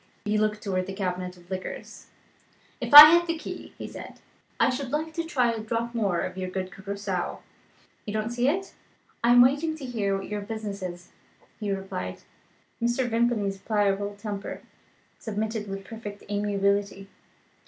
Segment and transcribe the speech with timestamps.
[0.25, 2.07] He looked towards the cabinet of liqueurs.
[2.81, 4.19] "If I had the key," he said,
[4.59, 7.37] "I should like to try a drop more of your good Curacoa.
[8.07, 8.73] You don't see it?"
[9.23, 11.09] "I am waiting to hear what your business is,"
[11.59, 12.23] Hugh replied.
[12.81, 13.07] Mr.
[13.07, 14.61] Vimpany's pliable temper
[15.19, 17.07] submitted with perfect amiability.